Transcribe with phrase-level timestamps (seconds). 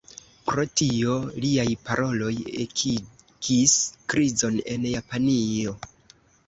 [0.45, 2.33] Pro tio, liaj paroloj
[2.65, 3.79] ekigis
[4.15, 5.81] krizon en Japanio.